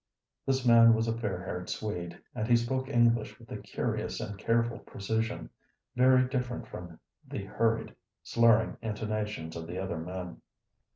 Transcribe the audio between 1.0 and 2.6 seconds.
a fair haired Swede, and he